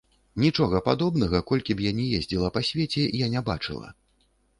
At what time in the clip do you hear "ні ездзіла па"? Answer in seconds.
1.97-2.63